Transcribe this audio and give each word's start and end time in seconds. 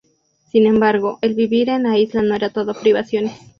Sin 0.51 0.65
embargo, 0.65 1.19
el 1.21 1.35
vivir 1.35 1.69
en 1.69 1.83
la 1.83 1.99
isla 1.99 2.23
no 2.23 2.33
era 2.33 2.49
todo 2.49 2.73
privaciones. 2.73 3.37